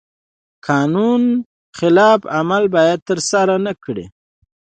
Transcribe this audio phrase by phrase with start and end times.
[0.03, 0.03] د
[0.69, 1.23] قانون
[1.79, 4.05] خلاف عمل باید ترسره نکړي.